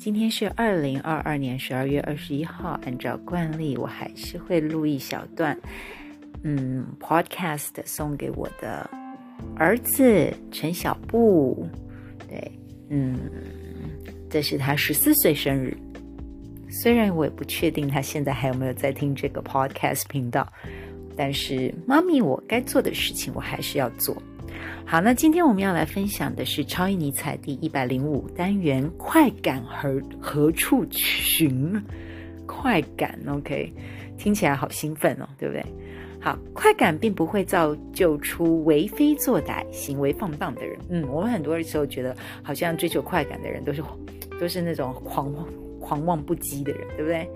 [0.00, 5.54] 今天是二零二二年十二月二十一号，按照惯例，我还是会录一小段，
[6.42, 8.88] 嗯，podcast 送给我的
[9.56, 11.68] 儿子陈小布。
[12.26, 12.50] 对，
[12.88, 13.14] 嗯，
[14.30, 15.76] 这是他十四岁生日。
[16.70, 20.50] 虽然我也不确定他现在还有没有在听这个 podcast 频道，
[21.14, 24.16] 但是妈咪，我该做的事情我还是要做。
[24.90, 31.80] 好，那今天我们要来分享的是超印尼采第一百零五单元“快感何何处寻”？
[32.44, 33.72] 快感，OK，
[34.18, 35.64] 听起来好兴奋哦，对不对？
[36.20, 40.76] 好，快感并不会造就出为非作歹、行为放荡的人。
[40.88, 43.80] 嗯，我们很多时候觉得，好像追求快感的人都是
[44.40, 45.32] 都是那种狂
[45.78, 47.30] 狂妄不羁的人，对不对？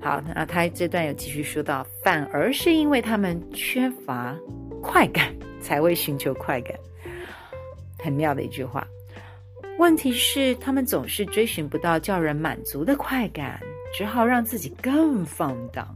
[0.00, 4.38] 好，那他这段有继续说到，反而是因为他们缺乏
[4.86, 6.78] 快感，才会寻求快感。
[7.98, 8.86] 很妙的一句话。
[9.78, 13.60] 问题是，他们总是追寻不到叫人满足的快感，
[13.92, 15.92] 只好让自己更放荡，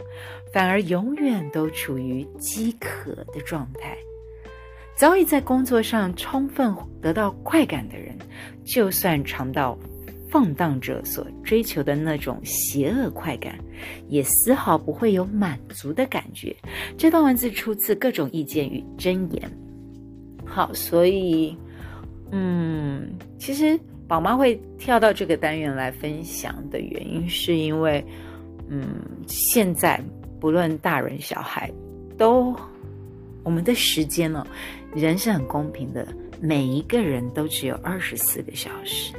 [0.52, 3.96] 反而永远都处于饥渴的状态。
[4.96, 8.18] 早已在工作上充分得到快感的人，
[8.66, 9.78] 就算尝到
[10.30, 13.58] 放荡者所追求的那种邪恶快感，
[14.08, 16.54] 也丝毫不会有满足的感觉。
[16.96, 19.50] 这段文字出自各种意见与箴言。
[20.44, 21.56] 好，所以。
[22.32, 28.04] 嗯，其实宝妈会跳到这个单元来分享的原因，是因为，
[28.68, 28.86] 嗯，
[29.26, 30.00] 现在
[30.38, 31.68] 不论大人小孩，
[32.16, 32.54] 都
[33.42, 34.46] 我们的时间呢，
[34.94, 36.06] 人是很公平的，
[36.40, 39.12] 每一个人都只有二十四个小时，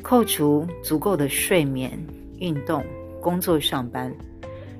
[0.00, 1.92] 扣除足够的睡眠、
[2.38, 2.84] 运动、
[3.20, 4.12] 工作、上班，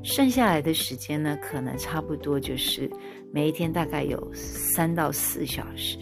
[0.03, 2.91] 剩下来的时间呢，可能差不多就是
[3.33, 5.99] 每一天大概有三到四小时。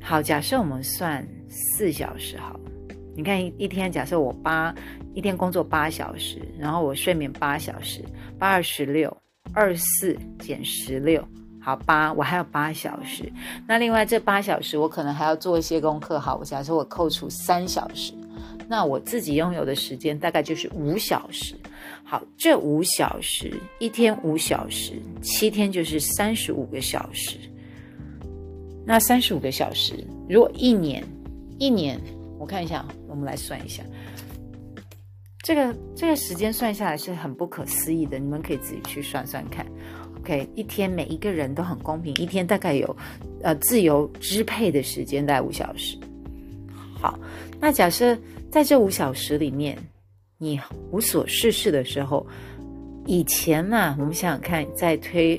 [0.00, 2.58] 好，假设我们算四小时好，
[3.14, 4.74] 你看一一天，假设我八
[5.14, 8.02] 一天工作八小时，然后我睡眠八小时，
[8.38, 9.14] 八二十六，
[9.52, 11.22] 二四减十六，
[11.64, 13.32] 好八，我还有八小时。
[13.68, 16.18] 那另外这八小时，我可能还要做一些功课。
[16.18, 18.12] 好，我假设我扣除三小时，
[18.68, 21.54] 那我自己拥有的时间大概就是五小时。
[22.02, 27.38] 好，这五小时一天五小时，七天就是三十五个小时。
[28.84, 31.04] 那三十五个小时，如果一年，
[31.58, 31.96] 一年，
[32.40, 33.84] 我看一下，我们来算一下，
[35.44, 39.64] 这个这个时间算下来是很不可思议的，你们可以自己去算算看。
[40.22, 42.96] OK，一天每一个人都很公平，一天大概有
[43.42, 45.98] 呃自由支配的时间大概五小时。
[46.94, 47.18] 好，
[47.60, 48.16] 那假设
[48.50, 49.76] 在这五小时里面，
[50.38, 50.60] 你
[50.92, 52.24] 无所事事的时候，
[53.04, 55.38] 以前呢，我们想想看，在推。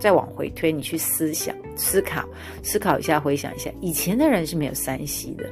[0.00, 2.24] 再往回推，你去思想、思考、
[2.62, 5.44] 思考一下，回想一下，以前的人是没有三 C 的，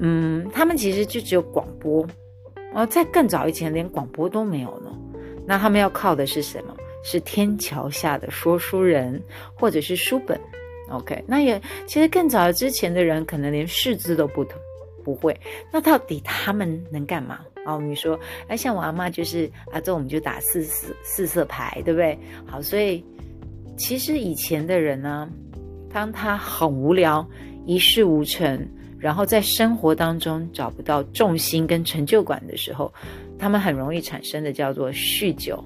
[0.00, 2.06] 嗯，他们其实就只有广播，
[2.74, 4.90] 哦，在更早以前连广播都没有呢。
[5.46, 6.76] 那他们要靠的是什么？
[7.04, 9.22] 是天桥下的说书人，
[9.54, 10.36] 或者是书本。
[10.90, 14.44] OK，那也其实更早之前的人可能连识字都不
[15.04, 15.38] 不会。
[15.70, 17.38] 那到底他们能干嘛？
[17.64, 22.18] 哦，你说，哎，像我阿妈就是啊，这我们就打四四四色牌，对不对？
[22.44, 23.04] 好，所以。
[23.76, 25.28] 其实以前的人呢，
[25.92, 27.28] 当他很无聊、
[27.66, 28.64] 一事无成，
[29.00, 32.94] 然后在生活当中找不到重心跟成就感的时候，
[33.36, 35.60] 他们很容易产生的叫做酗酒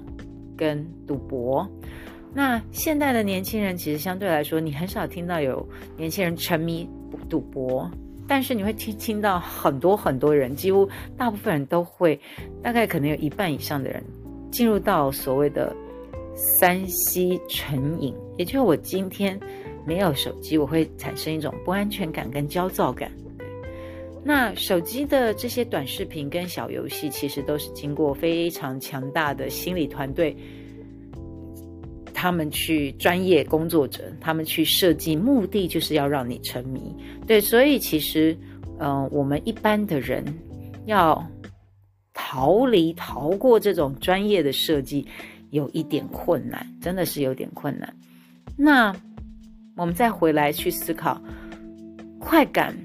[0.59, 1.65] 跟赌博。
[2.33, 5.65] 那现代的年轻人其实相对来说，你很少听到有
[5.95, 6.85] 年轻人沉迷
[7.29, 7.89] 赌博，
[8.27, 10.87] 但是你会听听到很多很多人，几乎
[11.17, 12.19] 大部分人都会，
[12.61, 14.03] 大概可能有一半以上的人
[14.51, 15.73] 进入到所谓的。
[16.57, 19.37] 三 C 成瘾，也就是我今天
[19.85, 23.11] 没有手机，我会产生一种不安全感跟焦躁感。
[24.29, 30.37] 那手机的这些短视频跟小游戏，其实都是经过非常强大的心理团队，
[32.13, 36.95] 他们去专业工作者，他们去设计，目的就是要让你沉迷。
[37.25, 38.37] 对，所以其实，
[38.79, 40.23] 嗯，我们一般的人
[40.85, 41.27] 要
[42.13, 45.07] 逃离、逃过这种专业的设计。
[45.51, 47.91] 有一点困难，真的是有点困难。
[48.55, 48.95] 那
[49.75, 51.19] 我们再回来去思考，
[52.19, 52.77] 快感，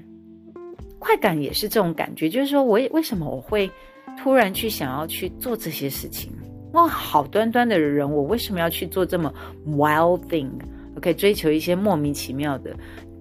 [1.05, 3.69] 快感也是这种感觉，就是说我为什么我会
[4.17, 6.31] 突然去想要去做这些事情？
[6.73, 9.31] 哇，好端端的人，我为什么要去做这么
[9.67, 12.75] wild thing？OK，追求一些莫名其妙的、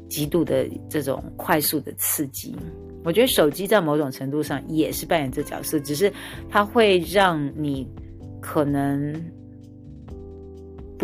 [0.08, 2.56] 极度的这种快速的刺激？
[3.04, 6.10] 我觉得手机在某种程度上也是扮演这角色，只是
[6.48, 7.86] 它会让你。
[8.46, 9.10] 可能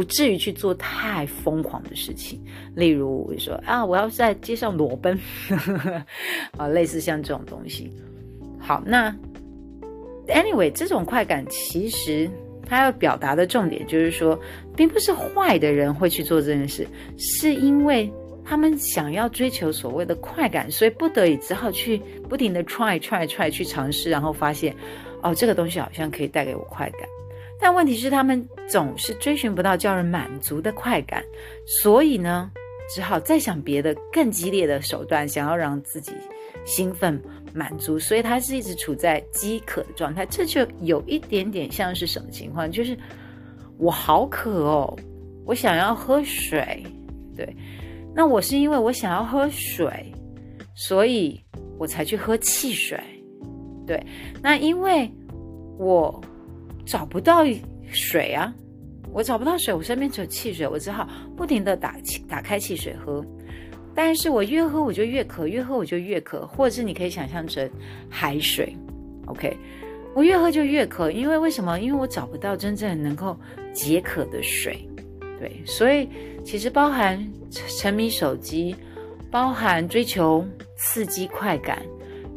[0.00, 2.42] 不至于去做太疯狂的事情，
[2.74, 5.20] 例如说啊，我要在街上裸奔，
[6.56, 7.92] 啊，类似像这种东西。
[8.58, 9.14] 好，那
[10.28, 12.30] anyway，这种快感其实
[12.66, 14.40] 他要表达的重点就是说，
[14.74, 16.88] 并不是坏的人会去做这件事，
[17.18, 18.10] 是因为
[18.42, 24.74] 他们想要追求所谓的快感，所以不得已只好去不停的 try try try 去尝试，然后发现，
[25.20, 27.00] 哦，这个东西好像可以带给我快感。
[27.60, 31.22] 但问题是，他们总是追寻不到叫人满足的快感，
[31.66, 32.50] 所以呢，
[32.94, 36.12] 只好再想别的更激烈的手段，想要让自己
[36.64, 37.20] 兴奋
[37.52, 37.98] 满足。
[37.98, 40.24] 所以他是一直处在饥渴的状态。
[40.24, 42.70] 这就有一点点像是什么情况？
[42.72, 42.96] 就是
[43.76, 44.98] 我好渴哦，
[45.44, 46.82] 我想要喝水。
[47.36, 47.54] 对，
[48.14, 50.10] 那我是因为我想要喝水，
[50.74, 51.38] 所以
[51.78, 52.98] 我才去喝汽水。
[53.86, 54.02] 对，
[54.42, 55.10] 那因为
[55.78, 56.18] 我。
[56.90, 57.44] 找不到
[57.92, 58.52] 水啊！
[59.12, 61.94] 我找不到水，我身边只有汽水，我只好不停的打
[62.28, 63.24] 打开汽水喝。
[63.94, 67.70] 但是我越喝我就越渴，越喝我就越渴，或者是你可以想象成
[68.08, 68.76] 海水
[69.26, 69.56] ，OK？
[70.16, 71.78] 我越喝就越渴，因为为什么？
[71.78, 73.38] 因为我找不到真正能够
[73.72, 74.84] 解渴的水。
[75.38, 76.08] 对，所以
[76.44, 78.74] 其实包含沉迷手机，
[79.30, 80.44] 包含追求
[80.74, 81.80] 刺激快感，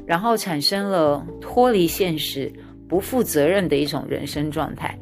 [0.05, 2.53] 然后产生了脱离现实。
[2.93, 4.95] 不负责任的一种人生状态，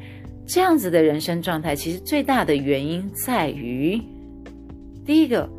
[0.48, 4.02] 这样子的人生状态，其实最大的原因在于，
[5.06, 5.50] 第一个，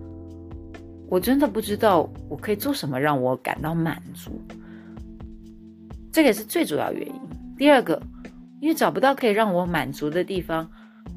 [1.10, 4.40] 我真的不知道我可以做什么让我感到满足，
[6.10, 7.12] 这个是最主要原因。
[7.58, 8.02] 第二个，
[8.62, 10.66] 因为找不到可以让我满足的地方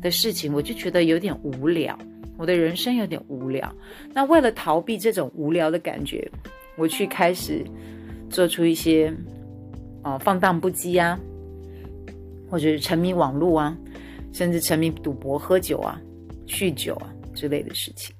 [0.01, 1.97] 的事情，我就觉得有点无聊，
[2.38, 3.73] 我的人生有点无聊。
[4.13, 6.29] 那为了逃避这种无聊的感觉，
[6.75, 7.63] 我去开始
[8.29, 9.13] 做出一些。
[10.05, 11.19] 哦，放荡不羁啊，
[12.47, 13.75] 或者是沉迷网络啊，
[14.31, 15.99] 甚至沉迷赌博、喝酒啊、
[16.45, 18.15] 酗酒啊之类的事情。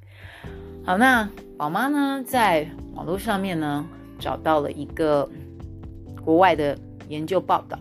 [0.84, 3.86] 好，那宝妈呢，在网络上面呢，
[4.18, 5.30] 找到了一个
[6.24, 6.76] 国外的
[7.08, 7.78] 研究报道。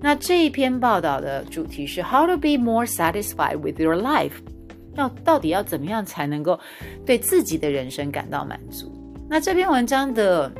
[0.00, 4.32] 那这一篇报道的主题是 How to be more satisfied with your life？
[4.96, 6.58] 要到底要怎么样才能够
[7.06, 8.92] 对自己的人生感到满足？
[9.30, 10.50] 那这篇文章的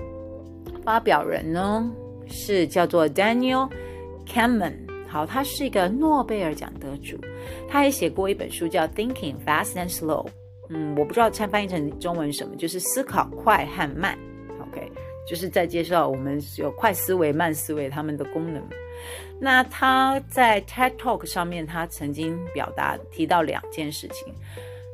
[0.84, 1.90] 发表人呢？
[2.32, 3.70] 是叫做 Daniel
[4.26, 4.74] Kahneman，
[5.06, 7.16] 好，他是一个诺贝尔奖得主，
[7.68, 10.26] 他也写过一本书叫《Thinking Fast and Slow》，
[10.70, 14.18] 嗯，我不知道参翻译成中文什么，就是思考快和慢
[14.60, 14.90] ，OK，
[15.28, 18.62] 就是在介绍我们有快思维、慢思维他们的功能。
[19.38, 24.32] 那他在 TED Talk 上面，他曾经表达提到两件事情。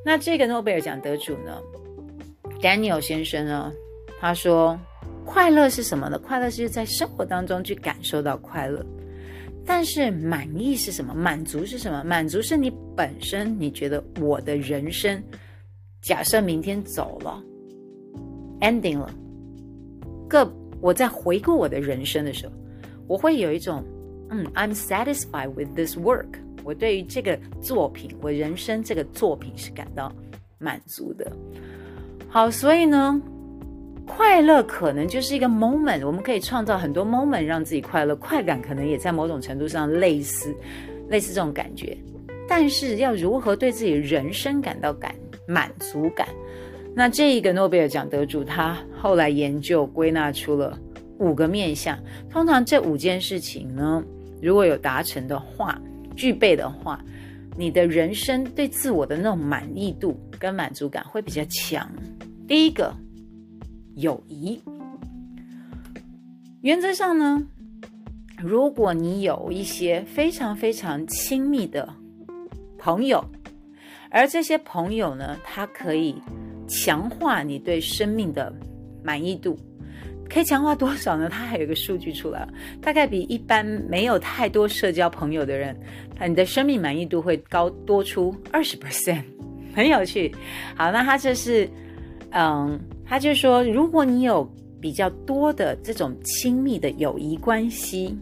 [0.05, 1.63] 那这个诺贝尔奖得主呢
[2.61, 3.73] ，Daniel 先生呢，
[4.21, 4.79] 他说。
[5.29, 6.19] 快乐是什么呢？
[6.19, 8.85] 快乐是在生活当中去感受到快乐，
[9.65, 11.13] 但是满意是什么？
[11.15, 12.03] 满足是什么？
[12.03, 15.23] 满足是你本身你觉得我的人生，
[16.01, 17.43] 假设明天走了
[18.63, 19.15] ，ending 了，
[20.31, 22.53] 个我在回顾我的人生的时候，
[23.07, 23.85] 我会有一种
[24.31, 26.39] 嗯，I'm satisfied with this work。
[26.65, 30.11] 我对于这个作品，我人生这个作品是感到
[30.59, 31.31] 满足的。
[32.29, 33.21] 好，所以呢。
[34.09, 40.53] 快乐可能就是一个 moment，我们可以创造很多 moment 让自己快乐，快感可能也在某种程度上类似，
[41.09, 41.97] 类似这种感觉。
[42.49, 45.15] 但是要如何对自己人生感到感
[45.47, 46.27] 满足感？
[46.95, 50.77] 那这一个诺贝尔奖得主他后来研究归纳出了
[51.19, 51.97] 五个面向。
[52.29, 54.03] 通常这五件事情呢，
[54.43, 55.81] 如果有达成的话，
[56.17, 57.01] 具备的话，
[57.57, 61.89] 你的人生对自我的那种满意度跟满足感会比较强。
[62.49, 62.93] 第一个。
[63.99, 64.63] 友谊，
[66.61, 67.43] 原则上呢，
[68.41, 71.93] 如果你有一些非常非常亲密的
[72.79, 73.25] 朋友，
[74.09, 76.15] 而这些朋友呢，他可以
[76.69, 78.55] 强化你对生命的
[79.03, 79.59] 满意度，
[80.31, 81.29] 可以强化多少呢？
[81.29, 82.47] 他还有一个数据出来，
[82.81, 85.77] 大概比一般没有太多社交朋友的人，
[86.29, 89.25] 你的生命满意度会高多出二十 percent，
[89.75, 90.33] 很有趣。
[90.77, 91.69] 好，那他这是，
[92.31, 92.79] 嗯。
[93.09, 94.47] 他就说，如果你有
[94.81, 98.15] 比较多的这种亲密的友谊关系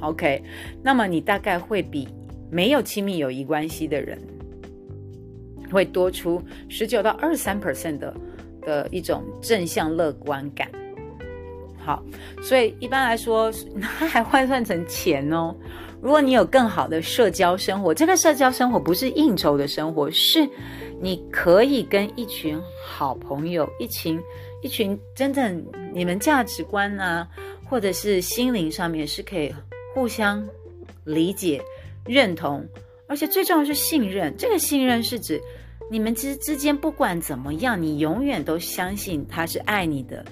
[0.00, 0.42] ，OK，
[0.82, 2.08] 那么你大概会比
[2.50, 4.18] 没有亲密友谊关系的人
[5.70, 8.14] 会多出十九到二三 percent 的
[8.62, 10.68] 的一种正向乐观感。
[11.78, 12.02] 好，
[12.42, 15.54] 所以一般来说，它还换算成钱哦。
[16.02, 20.48] 如果你有更好的社交生活，这个社交生活不是应酬的生活，是。
[21.00, 24.18] 你可以跟一群好朋友，一群
[24.62, 27.28] 一群真正你们价值观啊，
[27.64, 29.54] 或者是心灵上面是可以
[29.94, 30.46] 互相
[31.04, 31.62] 理解、
[32.04, 32.66] 认同，
[33.08, 34.34] 而且最重要是信任。
[34.36, 35.40] 这个信任是指
[35.90, 40.24] 你们之之间不管怎么样，你永远都相信他是爱你的，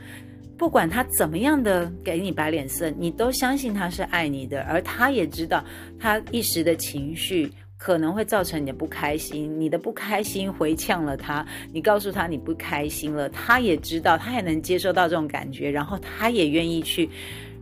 [0.56, 5.62] 不管他怎么样的给你摆脸色，你都相信他是爱你的，而他也知道
[6.00, 7.52] 他一时的情绪
[7.84, 17.06] 可能会造成你的不开心，你的不开心回呛了他，你告诉他你不开心了，他也知道，他也能接受到这种感觉，然后他也愿意去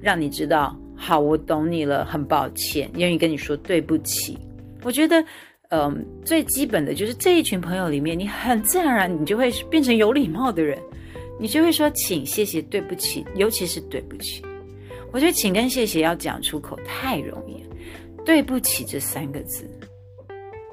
[0.01, 4.39] 让你知道，好，我懂你了，很抱歉，愿意跟你说对不起。
[4.85, 5.25] 我觉得，
[5.71, 10.79] 嗯，最基本的就是这一群朋友里面，你很自然而然，你就会变成有礼貌的人。
[11.41, 14.41] 你就会说请、谢谢、对不起，尤其是对不起。
[15.11, 17.61] 我觉得请跟谢谢要讲出口太容易，
[18.25, 19.69] 对不起这三个字，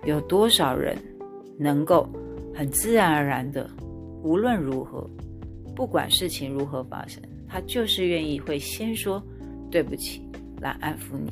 [0.06, 0.98] 有多少人
[1.58, 2.08] 能够
[2.54, 3.70] 很自然而然的，
[4.24, 5.10] 无论如何，
[5.76, 9.22] 不管事情如何发生，他就是愿意会先说
[9.70, 10.22] 对不起
[10.60, 11.32] 来安抚你。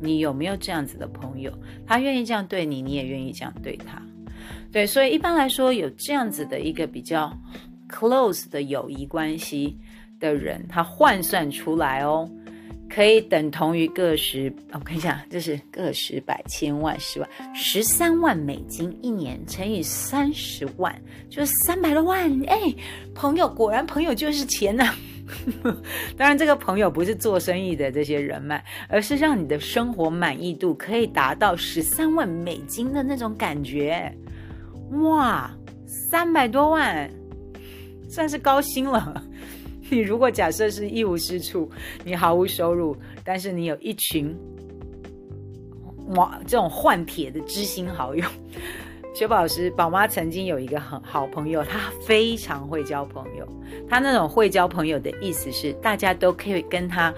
[0.00, 1.52] 你有没有这样子的朋友？
[1.86, 4.00] 他愿意这样对你，你也愿意这样对他。
[4.70, 7.32] 对，所以一般来说，有这样子的一个比较。
[7.88, 9.76] close 的友谊关系
[10.18, 12.26] 的人，他换算出来哦，
[12.94, 20.94] 可以等同于个十，我看一下，这是个十百千万十万十三万美金一年乘以三十万，
[21.30, 22.30] 就是三百多万。
[22.46, 22.74] 哎，
[23.14, 24.94] 朋友，果然朋友就是钱呐。
[26.18, 34.14] 当然，这个朋友不是做生意的这些人脉，而是让你的生活满意度可以达到十三万美金的那种感觉。
[35.00, 35.50] 哇，
[35.86, 37.10] 三百多万。
[38.10, 39.24] 算是高薪了。
[39.90, 41.70] 你如果假设是一无是处，
[42.04, 44.34] 你毫无收入，但是你有一群
[46.16, 48.24] 哇这种换铁的知心好友。
[49.14, 53.46] 雪宝师宝妈曾经有一个很好朋友，她非常会交朋友。
[53.86, 57.12] 她那种会交朋友的意思是，大家都可以跟她，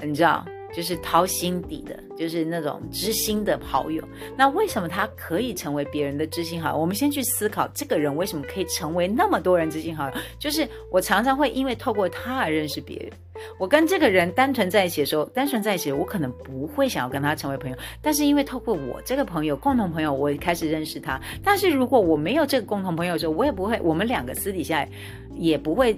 [0.00, 0.46] 你知道。
[0.74, 4.02] 就是掏心底的，就是那种知心的好友。
[4.36, 6.76] 那为什么他可以成为别人的知心好友？
[6.76, 10.14] 我们先去思考，这个人为什么可以成为那么多人知心好友？
[10.38, 13.10] 就是我常常会因为透过他而认识别人。
[13.58, 17.76] 我跟这个人单纯在一起的时候，单纯在一起，我可能不会想要跟他成为朋友。
[18.02, 21.20] 但是因为透过我这个朋友，共同朋友，我开始认识他。
[21.42, 24.86] 但是如果我没有这个共同朋友的时候，我也不会，我们两个私底下
[25.34, 25.96] 也不会。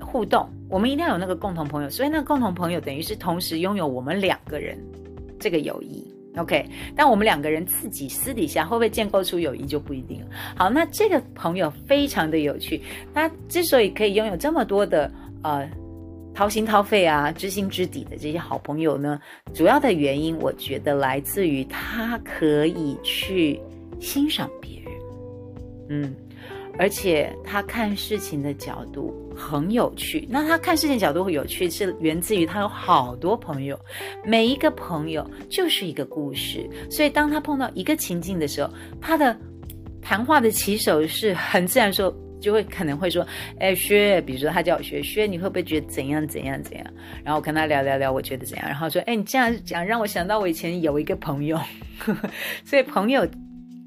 [0.00, 4.78] 互动，我们一定要有那个共同朋友，所以那个共同朋友等于是同时拥有我们两个人
[5.38, 6.06] 这个友谊
[6.36, 6.64] ，OK？
[6.94, 10.26] 但我们两个人自己私底下会不会建构出友谊就不一定了。
[10.56, 12.82] 好，那这个朋友非常的有趣，
[13.14, 15.10] 他之所以可以拥有这么多的
[15.42, 15.68] 呃
[16.34, 19.20] 掏心掏肺啊、知心知底的这些好朋友呢，
[19.54, 23.58] 主要的原因我觉得来自于他可以去
[24.00, 24.92] 欣赏别人，
[25.88, 26.16] 嗯。
[26.80, 30.26] 而且他看事情的角度很有趣。
[30.28, 33.78] 那他看事情角度会有趣，是源自于他有好多朋友，
[34.24, 36.68] 每一个朋友就是一个故事。
[36.90, 39.34] 所以当他碰到一个情境的时候，他的
[40.02, 43.26] 谈话的起手是很自然，说就会可能会说
[43.60, 46.86] ：“哎，薛，比如说他叫我薛，薛，你会不会觉得怎样怎样怎样？”
[47.24, 48.66] 然后我跟他聊聊聊，我觉得怎样？
[48.68, 51.58] 然后说：“哎，你这样讲让我想到我以前有一个朋友。
[52.64, 53.26] ”所以朋友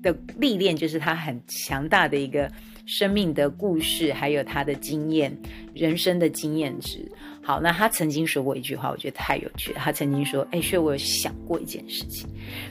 [0.01, 2.51] 的历练就是他很强大的一个。
[2.87, 5.31] 生命的故事，还有他的经验，
[5.73, 7.09] 人生的经验值。
[7.41, 9.79] 好，那他曾经说过一句话，我觉得太有趣了。
[9.79, 12.27] 他曾经说：“哎，所以我有想过一件事情，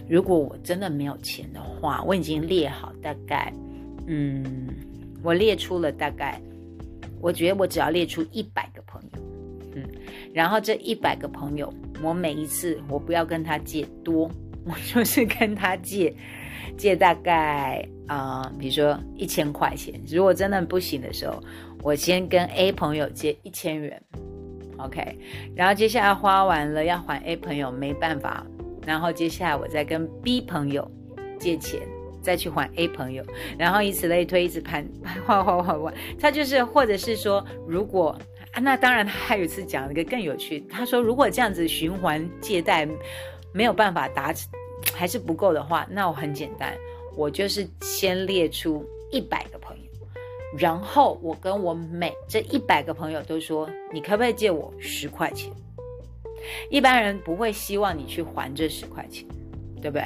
[0.08, 3.54] 如果我真的没有钱的话，我已经列好大概，
[4.06, 4.68] 嗯，
[5.22, 6.42] 我列出了大概，
[7.20, 9.22] 我觉得我只要列出一百个朋友，
[9.76, 9.88] 嗯，
[10.34, 11.72] 然后这一百个朋友，
[12.02, 14.28] 我每一次我不要跟他借多，
[14.64, 16.14] 我就是跟他借。
[16.79, 21.43] ”借大概啊，比如说一千块钱，如果真的不行的时候，
[21.83, 24.00] 我先跟 A 朋友借一千元
[24.79, 25.19] ，OK，
[25.55, 28.47] 然后接下来花完了要还 A 朋友没办法，
[28.87, 30.88] 然后接下来我再跟 B 朋友
[31.38, 31.81] 借钱，
[32.23, 33.23] 再去还 A 朋友，
[33.59, 38.17] 然后以此类推，一直盘还还还还，他就是或者是说，如果
[38.52, 42.88] 啊，那当然他还有一次讲了一个更有趣，他说如果这样子循环借贷
[43.52, 44.35] 没有办法达。
[44.95, 46.75] 还是不够的话，那我很简单，
[47.14, 49.83] 我就是先列出一百个朋友，
[50.59, 55.52] 然后我跟我每这一百个朋友都说，你可不可以借我十块钱？
[56.71, 59.26] 一般人不会希望你去还这十块钱，
[59.83, 60.04] 对不对？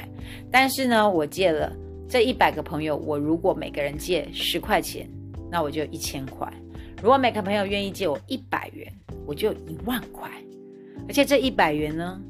[0.51, 1.71] 但是呢，我借了
[2.09, 5.09] 这一百个朋友，我如果每个人借十块钱，
[5.49, 6.45] 那我就一千块；
[7.01, 8.91] 如果每个朋友愿意借我一百元，
[9.25, 10.29] 我就一万块。
[11.07, 12.21] 而且这一百元呢，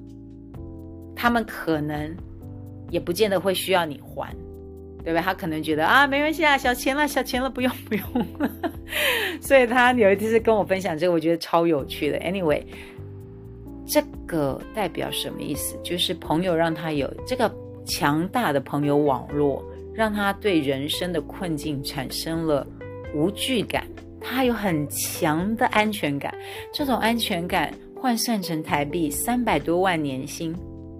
[1.15, 2.15] 他们可能。
[2.91, 4.31] 也不见得会需要你还，
[5.03, 5.19] 对吧？
[5.19, 8.03] 他可能觉得啊，没关系啊，小钱了，小钱了，不用不用。
[9.41, 12.19] 所以他有一次是跟我分享这个，我觉得超有趣的。
[12.19, 12.63] Anyway，
[13.87, 15.75] 这个代表什么意思？
[15.83, 17.51] 就是朋友让他有这个
[17.85, 22.65] 强大的朋友网络，让他对人生的困境产生了
[23.15, 23.83] 无惧感。
[24.21, 26.33] 他有很强的安全感。
[26.71, 30.55] 这种安全感换算成台币三百多万年薪，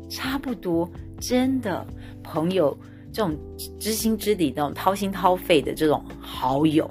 [0.09, 1.85] 差不多，真的
[2.23, 2.77] 朋友
[3.11, 3.37] 这种
[3.79, 6.89] 知心知底、那种掏心掏肺的这种好友，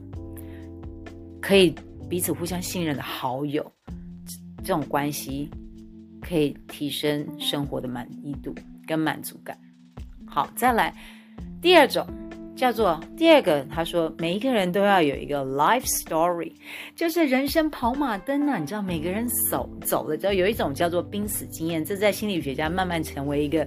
[1.40, 1.74] 可以
[2.08, 3.70] 彼此互相信任的好友，
[4.58, 5.50] 这种关系
[6.20, 8.54] 可以提升生活的满意度
[8.86, 9.58] 跟满足感。
[10.26, 10.94] 好，再来
[11.60, 12.06] 第二种。
[12.56, 16.52] 叫做第二个，他说每一个人都要有一个 life story，
[16.94, 18.58] 就是人生跑马灯啊。
[18.58, 23.66] 你知道每个人走走了之后，有一种叫做濒死经验，这在心理学家慢慢成为一个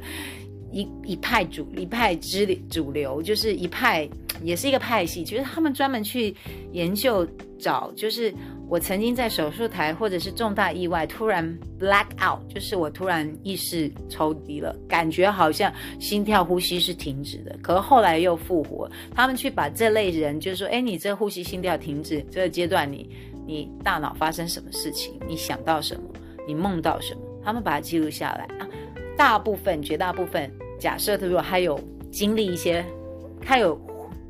[0.72, 4.08] 一一派主一派之主流，就是一派
[4.42, 6.34] 也是一个派系，就是他们专门去
[6.72, 7.28] 研究
[7.60, 8.34] 找就是。
[8.70, 15.72] 我曾经在手术台，或者是重大意外，突然 black out，就是我突然意识抽离了，感觉好像
[16.02, 18.90] 心跳、呼吸是停止的，可是后来又复活。
[19.16, 23.10] 他们去把这类人，就是说，哎，你这呼吸、心跳停止这个阶段，你
[23.46, 25.14] 你大脑发生什么事情？
[25.26, 26.02] 你想到什么？
[26.46, 27.22] 你梦到什么？
[27.42, 28.68] 他们把它记录下来啊。
[29.16, 31.80] 大部分、绝大部分，假设如果他有
[32.12, 32.84] 经历一些，
[33.42, 33.80] 他有。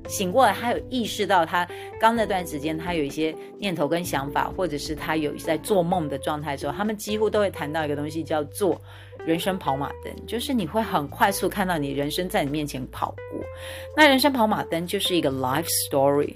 [0.07, 1.67] 醒过来，他有意识到他
[1.99, 8.81] 刚那段时间他有一些念头跟想法，或者是他有在做梦的状态的时候，他们几乎都会谈到一个东西，叫做
[9.25, 13.41] 人生跑马灯，就是你会很快速看到你人生在你面前跑过。
[13.95, 16.33] 那人生跑马灯就是一个 life story。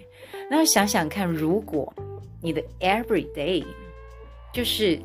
[0.49, 1.91] 那想想看，如果
[2.41, 3.63] 你的 every day
[4.51, 4.99] 就是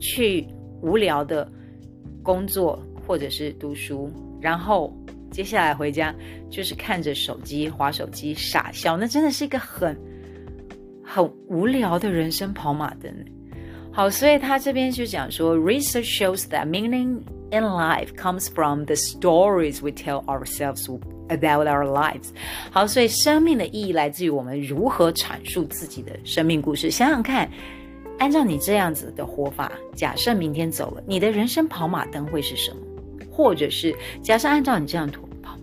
[0.00, 0.46] 去
[0.80, 1.50] 无聊的
[2.22, 4.10] 工作或者是读书，
[4.40, 4.92] 然后。
[5.30, 6.14] 接下来回家
[6.50, 9.96] 就是看着手机、划手机、傻笑，那真的是一个很
[11.04, 13.12] 很无聊的人生跑马灯。
[13.92, 17.20] 好，所以他这边就讲说，research shows that meaning
[17.50, 20.86] in life comes from the stories we tell ourselves
[21.28, 22.28] about our lives。
[22.70, 26.90] 好，所以生命的意义来自于我们如何阐述自己的生命故事。
[26.90, 27.50] 想想看，
[28.18, 32.78] 按照你这样子的活法，假设明天走了，你的人生跑马灯会是什么？
[33.38, 35.08] 或者是假设按照你这样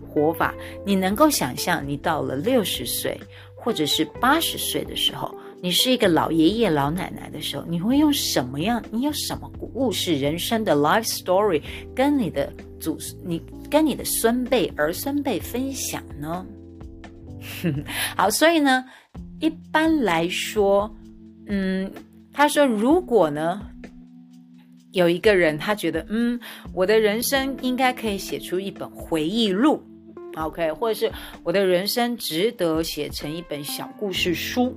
[0.08, 3.20] 活活法，你能够想象你到了六十岁，
[3.54, 8.82] 或者是八十岁的时候，你是一个老爷爷老奶奶的时候，你会用什么样？
[8.90, 11.60] 你有什么故事、人生的 life story
[11.94, 16.46] 跟你的祖、你跟你的孙辈、儿孙辈分享呢？
[18.16, 18.86] 好，所以呢，
[19.38, 20.90] 一般来说，
[21.46, 21.92] 嗯，
[22.32, 23.60] 他说如果呢。
[24.96, 26.40] 有一个人，他觉得，嗯，
[26.72, 29.82] 我的人生应该可以写出一本回忆录
[30.36, 31.12] ，OK，或者是
[31.44, 34.74] 我的人生值得写成一本小故事书，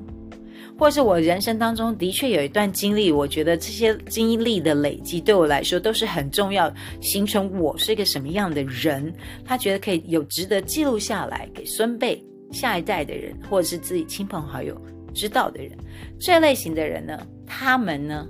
[0.77, 9.13] 或是我人生当中的确有一段经历，我觉得这些经历的累积对我来说都是很重要，形成我是一个什么样的人，
[9.45, 14.77] 他觉得可以有值得记录下来给孙辈、下一代的人，或者是自己亲朋好友
[15.13, 15.71] 知道的人，
[16.19, 18.27] 这类型的人呢，他们呢？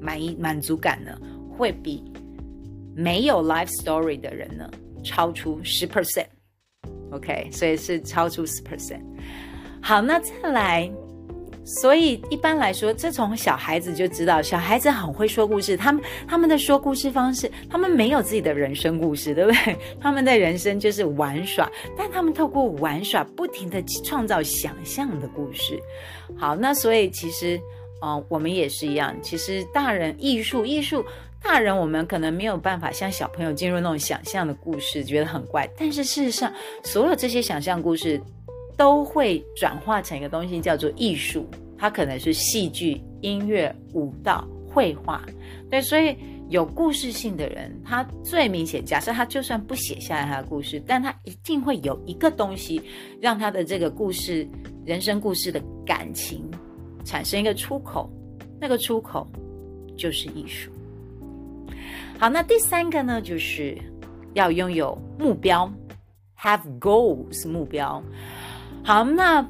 [0.00, 1.16] 满意满足感呢，
[1.56, 2.02] 会比
[2.96, 4.68] 没有 life story 的人呢
[5.04, 9.02] 超出十 percent，OK，所以是超出十 percent。
[9.80, 10.90] 好，那再来，
[11.64, 19.76] 所以一般来说，这从小孩子就知道，小孩子很会说故事，他们他们的说故事方式，他们没有自己的人生故事，对不对？
[20.00, 25.80] 他们的人生就是玩耍，但他们透过玩耍，不停的创造想象的故事。
[26.36, 27.58] 好，那所以其实。
[28.00, 29.16] 哦，我们也是一样。
[29.22, 31.04] 其实大人艺术艺术，
[31.42, 35.68] 大人我们可能没有办法像小朋友进入那种想象的故事，觉得很怪。
[35.76, 38.20] 但是事实上，所有这些想象故事
[38.76, 41.46] 都会转化成一个东西，叫做艺术。
[41.78, 45.24] 它可能是戏剧、音乐、舞蹈、绘画。
[45.70, 46.14] 对，所以
[46.50, 48.84] 有故事性的人，他最明显。
[48.84, 52.82] 假设他就算不写下来他的故事，但他一定会有一个东西，
[53.20, 54.46] 让他的这个故事、
[54.84, 56.50] 人生故事的感情。
[57.04, 58.10] 产生一个出口，
[58.60, 59.26] 那个出口
[59.96, 60.70] 就是艺术。
[62.18, 63.76] 好，那第三个呢，就是
[64.34, 65.70] 要拥有目标
[66.38, 68.02] ，have goals，目标。
[68.82, 69.40] 好，那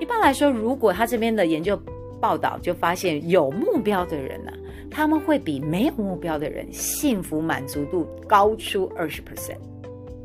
[0.00, 1.78] 一般来说，如果他这边的研究
[2.20, 4.52] 报道就发现，有目标的人呢，
[4.90, 9.58] 他们会比没有目标的人幸福满足度高出二十 percent。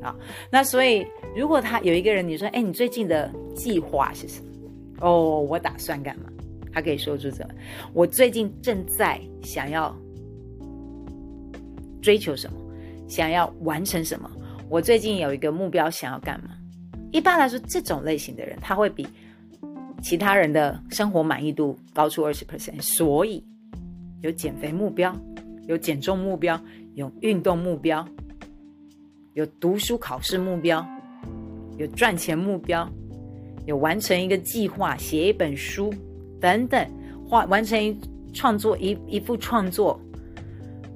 [0.02, 0.16] 啊，
[0.50, 4.49] 那所以如果他有一个人，你说，哎，你最近的计划是什么？
[5.02, 6.26] 哦，我打算干嘛？
[6.72, 7.54] 他可以说出什么？
[7.94, 9.96] 我最近正在想要
[12.02, 12.60] 追求什么，
[13.08, 14.30] 想要完成什么？
[14.70, 16.52] 我最近有一个目标，想要干嘛？
[17.12, 19.08] 一般来说，这种类型的人，他会比
[20.02, 22.80] 其他人的生活满意度高出二十 percent。
[22.80, 23.44] 所以，
[24.22, 25.16] 有减肥目标，
[25.66, 26.62] 有减重目标，
[26.94, 28.08] 有运动目标，
[29.34, 30.86] 有读书考试目标，
[31.78, 32.88] 有赚钱目标。
[33.70, 35.94] 有完成一个计划，写一本书，
[36.42, 36.84] 等等，
[37.24, 37.96] 画完成一
[38.34, 40.02] 创作一一部创作，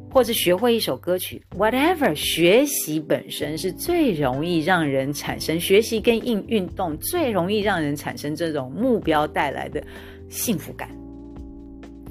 [0.10, 2.16] 或者学会一首歌曲，whatever。
[2.16, 9.80] 学习本身是最容易让人产生学习跟运运动最容易让人产生这种目标带来的
[10.28, 10.90] 幸福感。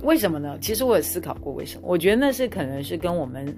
[0.05, 0.57] 为什么呢？
[0.61, 1.89] 其实我有思考过为什么。
[1.89, 3.53] 我觉得那是可能是跟我们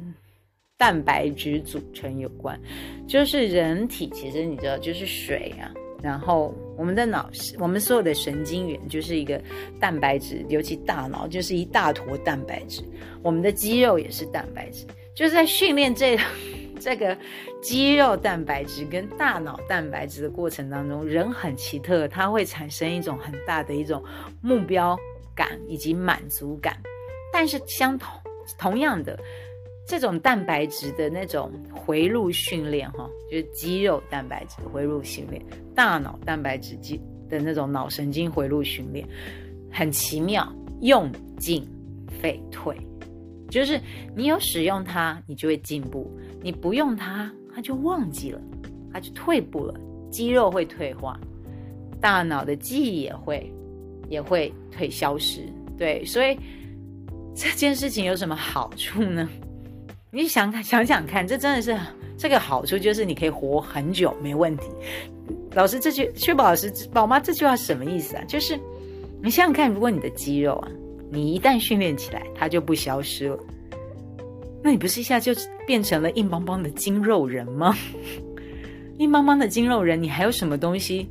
[0.78, 2.58] 蛋白质组成有关，
[3.06, 5.68] 就是人体其实你知道就是水啊。
[6.04, 9.40] 然后我们的脑，我们所有的神经元就是一个
[9.80, 12.82] 蛋白质，尤其大脑就是一大坨蛋白质。
[13.22, 16.18] 我们的肌肉也是蛋白质，就是在训练这
[16.78, 17.16] 这个
[17.62, 24.04] 肌肉蛋白质跟大脑蛋白质的过程当中，人很奇特，它会产生一种很大的一种
[24.42, 24.94] 目标
[25.34, 26.76] 感以及满足感。
[27.32, 28.10] 但是相同
[28.58, 29.18] 同样的。
[29.86, 35.44] 这种蛋白质的那种回路训练，哈，就是肌肉蛋白质回路训练，
[35.74, 39.06] 大脑蛋白质肌的那种脑神经回路训练，
[39.70, 41.66] 很奇妙，用进
[42.20, 42.74] 废退，
[43.50, 43.78] 就是
[44.16, 46.10] 你有使用它，你就会进步；
[46.42, 48.40] 你不用它，它就忘记了，
[48.90, 49.74] 它就退步了，
[50.10, 51.20] 肌肉会退化，
[52.00, 53.52] 大脑的记忆也会
[54.08, 55.42] 也会退消失。
[55.76, 56.38] 对，所以
[57.34, 59.28] 这件事情有什么好处呢？
[60.14, 61.76] 你想想想看，这真的是
[62.16, 64.68] 这个好处，就是你可以活很久，没问题。
[65.54, 68.22] 老师这句，薛宝老师，宝妈这句话什么意思啊？
[68.28, 68.56] 就是
[69.20, 70.68] 你想想看，如果你的肌肉啊，
[71.10, 73.38] 你一旦训练起来，它就不消失了，
[74.62, 75.32] 那你不是一下就
[75.66, 77.76] 变成了硬邦邦的筋肉人吗？
[78.98, 81.08] 硬邦邦的筋肉人，你还有什么东西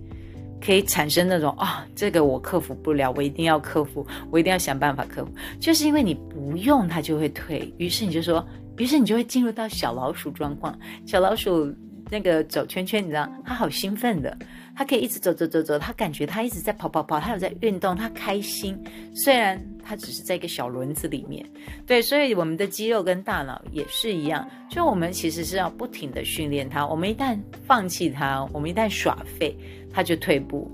[0.65, 1.85] 可以产生那种啊？
[1.93, 8.41] 这个我克服不了，我一定要克服，我一定要想办法克服，就是因为你不用它就会退，于是你就说。
[8.77, 11.73] 于是你就会进入到小老鼠状况，小老鼠
[12.09, 14.37] 那个走圈圈，你知道，它好兴奋的，
[14.75, 18.77] 它可以一直走走走走，它感觉它一直在跑跑跑，它有在运动，它开心。
[19.13, 21.45] 虽然它只是在一个小轮子里面，
[21.87, 29.55] 对，所以我们的肌肉跟大脑也是一样，就我们其实是要不停的训练它，我们一旦放弃它，我们一旦耍废，
[29.91, 30.69] 它就退步。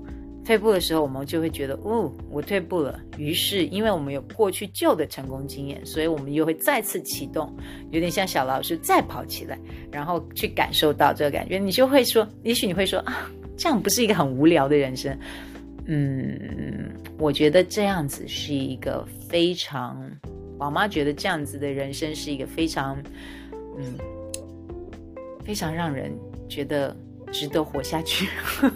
[0.50, 2.98] 退步的时候，我们就会觉得，哦，我退步了。
[3.16, 7.54] 于是，因为我们有过去旧的成功经验，所以我们又会再次启动，
[7.92, 9.56] 有点像小老鼠再跑起来，
[9.92, 11.56] 然后去感受到这个感觉。
[11.56, 15.16] 你就会说，也许你会说啊，这样不是一个很无聊的人生？
[15.86, 20.04] 嗯，我觉得这样子是一个非常，
[20.58, 23.00] 宝妈觉得这样子的人生是一个非常，
[23.78, 23.94] 嗯，
[25.44, 26.10] 非常让人
[26.48, 26.96] 觉得。
[27.32, 28.28] 值得活下去，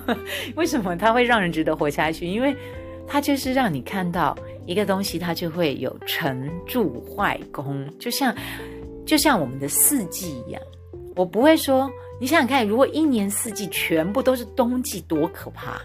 [0.56, 2.26] 为什么它会让人值得活下去？
[2.26, 2.56] 因为
[3.06, 4.36] 它就是让你看到
[4.66, 8.34] 一个东西，它就会有成住坏功，就像
[9.04, 10.62] 就像我们的四季一样。
[11.16, 11.88] 我不会说，
[12.20, 15.80] 你想想看，如果一年四季全部都是冬季，多可怕！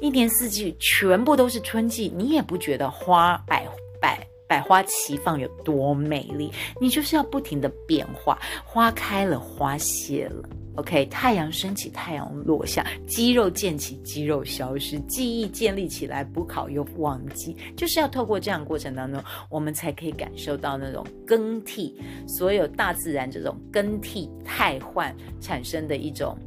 [0.00, 3.66] 一年四季全部都是春季，你也不觉得花百
[4.00, 6.50] 百百花齐放有多美丽？
[6.80, 10.48] 你就是要不停的变化，花开了，花谢了。
[10.76, 26.38] OK，太阳升起，太阳落下，肌肉建起，肌肉消失，记忆建立起来，补考又忘记，就是要透过这样过程当中，我们才可以感受到那种更替，所有大自然这种更替、汰换产生的一种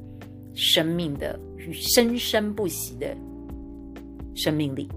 [0.56, 1.38] 生命的
[1.74, 3.14] 生生不息的
[4.34, 4.88] 生命力。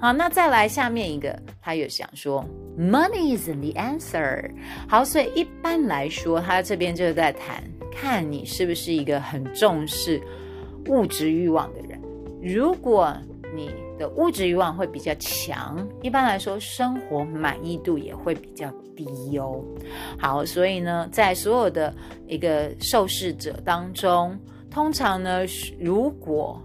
[0.00, 2.44] 好，那再来下面一个，他又想说
[2.78, 4.50] ，Money isn't the answer。
[4.88, 7.62] 好，所以一般来说，他这边就是在谈。
[7.90, 10.22] 看你是不是一个很重视
[10.86, 12.00] 物质欲望的人。
[12.40, 13.12] 如果
[13.52, 19.60] 你的物质欲望会比较强，一般来说生活满意度也会比较低哦。
[20.16, 21.92] 好，所以呢，在所有的
[22.28, 24.38] 一个受试者当中，
[24.70, 25.40] 通常呢，
[25.80, 26.62] 如果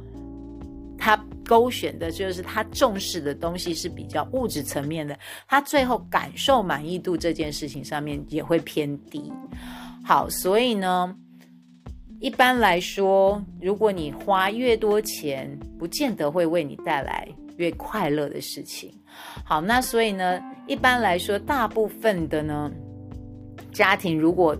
[1.00, 9.32] 他勾选的就是他重视的东西是比较物质层面的，他最后感受满意度这件事情上面也会偏低。
[10.04, 11.16] 好，所以呢。
[12.20, 17.28] 一般来说，如果你花越多钱，不见得会为你带来
[17.58, 18.90] 越快乐的事情。
[19.44, 22.72] 好，那所以呢，一般来说，大部分的呢，
[23.74, 24.58] 家庭如果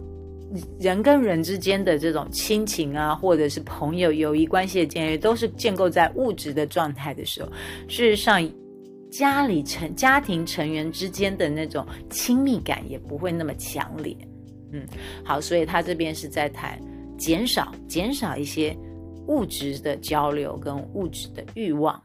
[0.80, 7.50] 人跟人之间的这种亲情啊，或者是朋友、友谊关系的建立，都是建构在物质的状态的时候，
[7.88, 8.48] 事实上，
[9.12, 14.16] 家里成家庭成员之间的那种亲密感也不会那么强烈。
[14.72, 14.86] 嗯，
[15.24, 16.80] 好，所以他这边是在谈。
[17.16, 18.76] 减少减少一些
[19.28, 22.02] 物质的交流跟物质的欲望，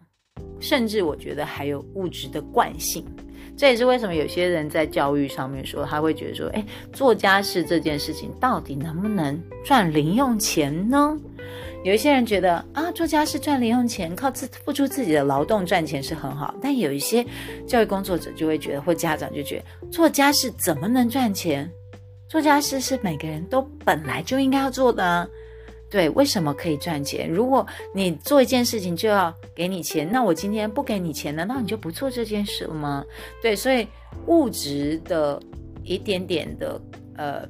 [0.61, 3.04] 甚至我觉得还有物质的惯性。
[3.59, 11.18] 这也是为什么有些人在教育上面说，他会觉得说，哎，做家事这件事情到底能不能赚零用钱呢？
[11.83, 16.55] 有一些人觉得啊，做家事赚零用钱，靠自付出自己的劳动赚钱是很好。
[16.62, 17.27] 但有一些
[17.66, 21.68] 教育工作者就会觉得，或家长就觉得，做家事怎么能赚钱？
[22.29, 25.29] 做家事是每个人都本来就应该要做的。
[25.90, 27.29] 对，为什么可以赚钱？
[27.29, 33.05] 如果你做一件事情就要给你钱，那我今天不给你钱，难道你就不做这件事了吗？
[33.42, 33.87] 对，所以
[34.27, 35.40] 物质的
[35.83, 36.81] 一点点的
[37.16, 37.48] 呃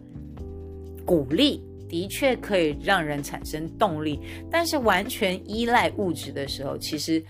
[1.04, 1.62] 鼓励。
[1.90, 4.20] 的确可以让人产生动力，
[4.50, 7.24] 但是完全依赖物质的时候，其实，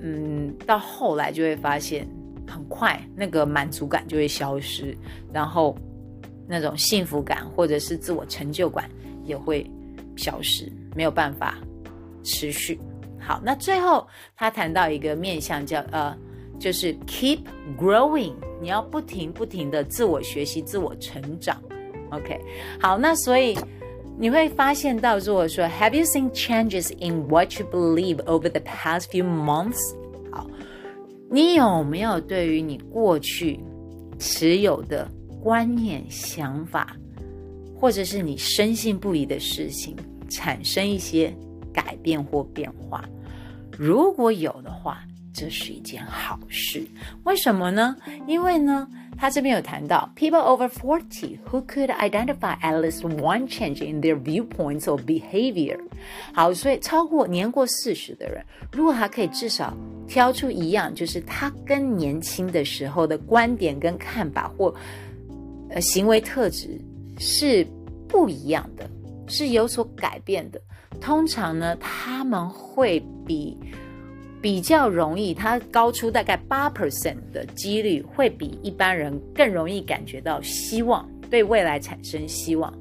[0.00, 2.08] 嗯，到后来就会发现，
[2.46, 4.96] 很快那个满足感就会消失，
[5.30, 5.76] 然后
[6.48, 8.90] 那种幸福感或者是自我成就感
[9.22, 9.70] 也会
[10.18, 11.54] 消失，没有办法
[12.22, 12.78] 持续。
[13.18, 16.14] 好，那最后他谈到一个面向叫呃，
[16.58, 17.38] 就是 keep
[17.78, 21.62] growing，你要不停不停的自我学习、自我成长。
[22.10, 22.40] OK，
[22.80, 23.56] 好，那所以
[24.18, 29.94] 你会发现到，如果说 Have you seen changes in what you believe over the past few months？
[30.32, 30.46] 好，
[31.30, 33.60] 你有没有对于你过去
[34.18, 35.06] 持有的
[35.42, 36.96] 观念、想法，
[37.78, 39.96] 或者是你深信不疑的事情，
[40.28, 41.32] 产生一些
[41.72, 43.04] 改变或变化？
[43.70, 46.84] 如果有的话，这是一件好事。
[47.24, 47.96] 为什么呢？
[48.26, 48.88] 因为呢？
[49.20, 55.76] 他这边有谈到，people over forty who could identify at least one change in their viewpoints or behavior。
[56.32, 64.72] 好，所以超过年过四十的人，如果他可以至少挑出一样，就是他跟年轻的时候的观点跟看法或
[65.70, 66.80] 呃行为特质
[67.18, 67.66] 是
[68.08, 68.88] 不一样的，
[69.26, 70.60] 是有所改变的。
[71.00, 73.56] 通常呢，他们会比。
[74.40, 82.72] 比较容易，它高出大概八 percent 的几率，会比一般人更容易感觉到希望，对未来产生希望。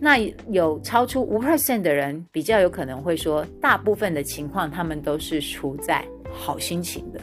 [0.00, 0.16] 那
[0.48, 7.20] 有超出五 percent 的人，比较有可能会说，大部分的情况他们都是处在好心情的。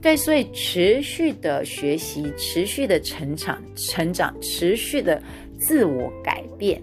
[0.00, 5.22] 对，所以持续的学习，持续的成长，成长，持续的
[5.60, 6.82] 自我改变，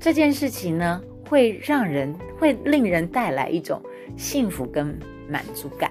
[0.00, 3.82] 这件事情呢，会让人会令人带来一种
[4.16, 4.98] 幸福跟。
[5.28, 5.90] 满足感，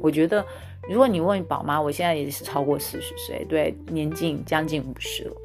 [0.00, 0.44] 我觉得，
[0.88, 5.36] 如果你问宝妈，我现在也是超过四十岁，对，年近将近五十了。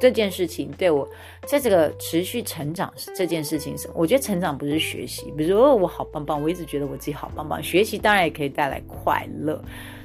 [0.00, 1.06] 这件事情对我
[1.46, 7.62] 在这个持续成长这件事情上，我觉得成长不是学习，比如说我好棒棒，我一直觉得我自己好棒棒。
[7.62, 9.62] 学习当然也可以带来快乐，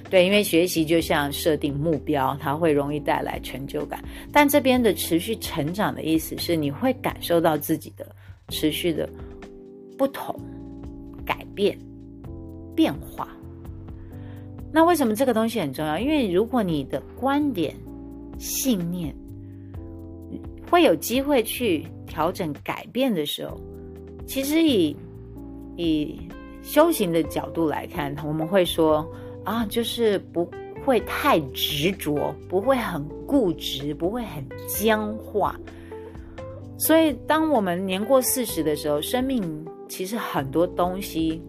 [0.10, 4.04] 对，因为学习就像设定目标，它会容易带来成就感。
[4.32, 8.08] 但这边的持续成长的意思是，你会感受到自己的
[8.50, 9.10] 持续的
[9.98, 10.36] 不同。
[11.26, 11.76] 改变、
[12.76, 13.28] 变化，
[14.72, 15.98] 那为什么这个东西很重要？
[15.98, 17.76] 因为如果你的观点、
[18.38, 19.12] 信念
[20.70, 23.60] 会有机会去调整、改变的时候，
[24.28, 24.96] 其实以
[25.78, 26.16] 以
[26.62, 29.04] 修行的角度来看，我们会说
[29.46, 30.46] 啊，就是不
[30.84, 35.56] 会太执着，不会很固执，不会很僵化。
[36.78, 39.66] 所以，当我们年过四十的时候，生命。
[39.88, 41.40] 其实很多东西，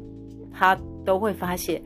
[0.53, 1.83] 他都会发现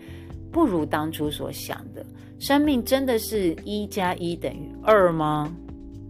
[0.51, 2.05] 不如当初所想的。
[2.40, 5.49] 生命真的是一加一等于二吗？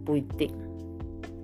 [0.03, 0.51] 不一定。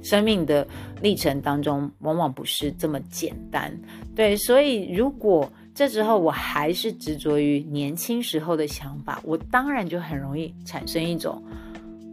[0.02, 0.68] 生命的
[1.00, 3.72] 历程当中，往往不是这么简单。
[4.16, 11.40] 对，所以如果这时候我还是执着于年轻时候的想法，我当然就很容易产生一种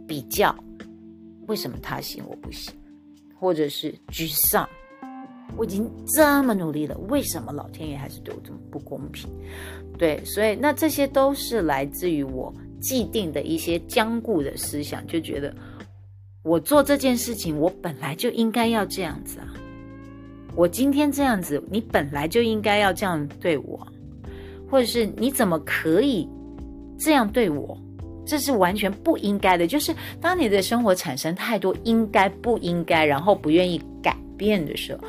[0.07, 0.55] 比较：
[1.47, 2.71] 为什么他行我不行？
[3.39, 4.69] 或者是沮丧。
[5.57, 9.27] 我已经这么努力了，为什么老天爷还是对我这么不公平？
[9.97, 15.51] 对，所以那这些都是来自于我既定的一些僵固的思想，就觉得
[16.43, 19.47] 我做这件事情，我本来就应该要这样子啊！
[20.55, 23.85] 我今天这样子，你本来就应该要这样对我，
[24.69, 26.27] 或者是你怎么可以
[26.97, 27.77] 这样对我？
[28.25, 29.67] 这是完全不应该的。
[29.67, 35.03] 就是当你的生活产生太多应该不应该，然后不愿意改变的时候。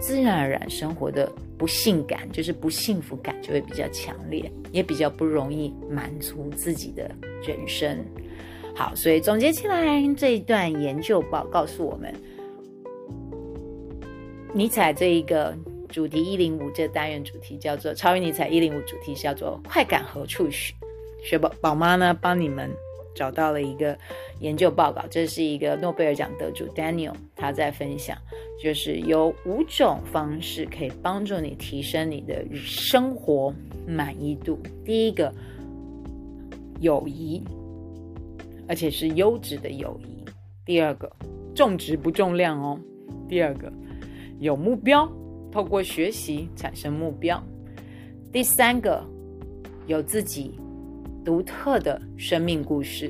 [0.00, 7.08] 自然而然，生活的不幸感就是不幸福感就会比较强烈，也比较不容易满足自己的
[7.46, 7.96] 人生。
[8.74, 12.12] 好，所以总结起来，这一段研究报告诉我们，
[14.54, 15.56] 尼采这一个
[15.88, 20.74] 主题一零五这单元主题叫做超越尼采一零五主题叫做快感何处寻？
[21.22, 22.70] 雪宝宝妈呢帮你们。
[23.14, 23.94] 找到了一个
[24.40, 28.16] 研究报告，这是一个诺贝尔奖得主 Daniel 他在分享，
[28.58, 33.54] 就是有五种方式可以帮助你提升你的生活
[33.86, 34.58] 满意度。
[34.82, 35.30] 第一个，
[36.80, 37.42] 友谊，
[38.66, 40.26] 而且是优质的友谊；
[40.64, 41.12] 第二个，
[41.54, 42.78] 重质不重量哦；
[43.28, 43.70] 第二个，
[44.42, 45.08] 有目标，
[45.52, 47.40] 透过学习产生目标。
[48.32, 49.00] 第三个，
[49.86, 50.58] 有自己
[51.24, 53.08] 独特的生命故事。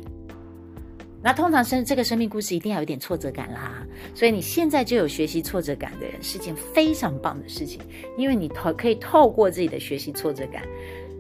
[1.23, 3.83] 那通常生这个生命故事一定要有点挫折感啦，
[4.15, 7.81] 所以你现在就有学习挫折感的人是件非常棒的事情，
[8.19, 10.65] 因为你透可以透过自己的学习挫折感，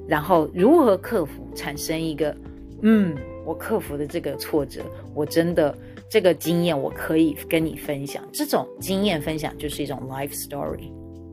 [0.06, 2.36] 然后如何克服，产生一个，
[2.82, 4.82] 嗯，我克服的这个挫折，
[5.14, 5.74] 我真的
[6.12, 10.92] 这个经验我可以跟你分享，这种经验分享就是一种 life story。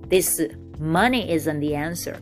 [0.10, 2.14] 第四 money isn't the answer，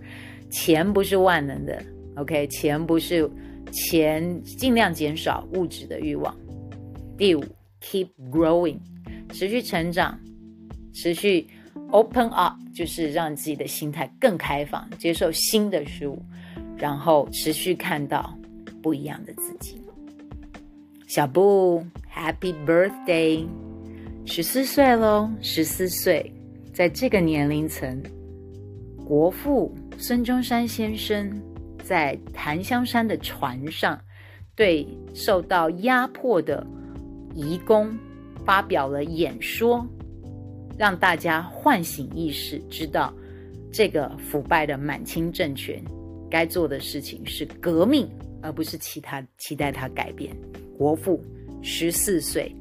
[0.50, 1.80] 钱不是万能的
[2.15, 3.30] ，OK，钱不是。
[3.72, 6.36] 钱尽量减少物质的欲望。
[7.15, 7.43] 第五
[7.80, 8.80] ，keep growing，
[9.32, 10.17] 持续成长，
[10.96, 11.46] 持续
[11.91, 16.17] open up，就是让自己的心态更开放，接受新的事物，
[16.78, 18.36] 然后持续看到
[18.82, 19.80] 不一样的自己。
[21.08, 21.82] 小布
[22.13, 23.48] ，Happy birthday！
[24.26, 26.34] 十四岁喽，十四岁，
[26.74, 28.04] 在这个年龄层，
[29.06, 31.41] 国父孙中山先生。
[31.82, 33.98] 在檀香山的船上，
[34.54, 36.67] 对受到压迫的
[37.34, 37.98] 移工
[38.43, 39.88] 发表了演说，
[40.78, 43.13] 让大家唤醒意识，知道
[43.72, 45.82] 这个腐败的满清政权
[46.30, 48.06] 该做的事情是革命，
[48.41, 50.36] 而不是其他期待他改变。
[50.78, 51.23] 国父
[51.62, 52.56] 十四岁，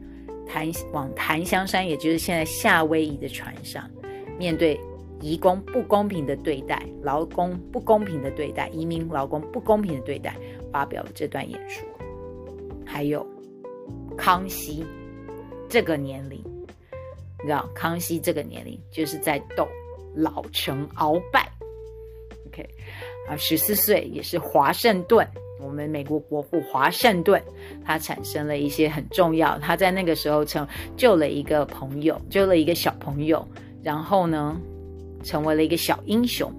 [0.46, 3.90] 檀往檀香山，也就是现在夏威夷的船上，
[4.38, 4.78] 面对。
[5.22, 10.36] 移工不公平的对待，劳工不公平的对待，移民劳工不公平的对待，
[10.70, 11.88] 发表了这段演说。
[12.84, 13.26] 还有
[14.14, 14.84] 康熙
[15.70, 16.38] 这个年龄，
[17.38, 19.66] 你知道，康熙这个年龄就是在斗
[20.14, 21.50] 老成鳌拜。
[22.48, 22.68] OK，
[23.26, 25.26] 啊，十四岁也是华盛顿，
[25.60, 27.42] 我们美国国父华盛顿，
[27.84, 30.66] 他产生了一些很重要，他在那个时候成
[30.96, 33.46] 救了一个朋友，救了一个小朋友，
[33.82, 34.60] 然后呢？
[35.24, 36.52] 成为了一个小英雄，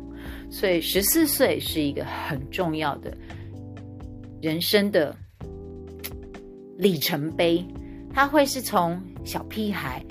[0.50, 3.16] 所以十四岁是一个很重要的
[4.42, 5.16] 人生的
[6.76, 7.64] 里程碑。
[8.14, 10.04] 他会是从小屁孩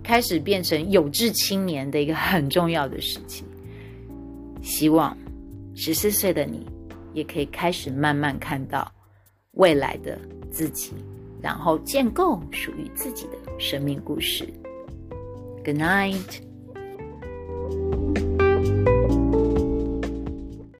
[0.00, 3.44] 开始变成有志青年的一个很重要的事情。
[4.62, 5.16] 希望
[5.74, 6.64] 十四岁的你
[7.18, 8.90] 也可以开始慢慢看到
[9.52, 10.16] 未来的
[10.52, 10.92] 自己，
[11.42, 14.48] 然后建构属于自己的生命故事。
[15.64, 16.42] Good night。